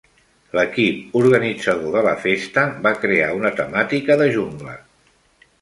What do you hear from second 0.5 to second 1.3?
L'equip